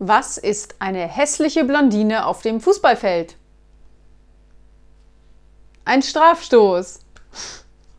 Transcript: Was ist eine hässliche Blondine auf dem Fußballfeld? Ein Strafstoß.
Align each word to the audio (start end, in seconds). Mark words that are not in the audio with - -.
Was 0.00 0.38
ist 0.38 0.76
eine 0.78 1.08
hässliche 1.08 1.64
Blondine 1.64 2.26
auf 2.26 2.42
dem 2.42 2.60
Fußballfeld? 2.60 3.36
Ein 5.84 6.02
Strafstoß. 6.02 7.00